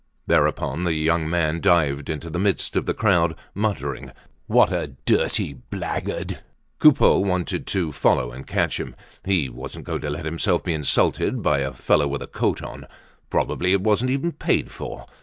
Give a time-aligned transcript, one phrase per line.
[0.25, 4.11] Thereupon the young man dived into the midst of the crowd, muttering:
[4.47, 6.39] "What a dirty blackguard!"
[6.79, 8.95] Coupeau wanted to follow and catch him.
[9.25, 12.87] He wasn't going to let himself be insulted by a fellow with a coat on.
[13.29, 15.05] Probably it wasn't even paid for!